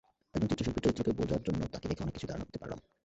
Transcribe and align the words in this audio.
একজন 0.35 0.47
চিত্রশিল্পীর 0.49 0.83
চরিত্রকে 0.85 1.11
বোঝার 1.19 1.41
জন্য 1.47 1.61
তাঁকে 1.73 1.89
দেখে 1.89 2.03
অনেক 2.03 2.13
কিছুই 2.15 2.29
ধারণ 2.31 2.43
করতে 2.45 2.59
পারলাম। 2.61 2.79